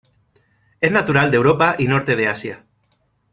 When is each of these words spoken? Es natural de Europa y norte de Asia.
Es 0.79 0.91
natural 0.91 1.29
de 1.29 1.37
Europa 1.37 1.75
y 1.77 1.85
norte 1.85 2.15
de 2.15 2.27
Asia. 2.27 2.65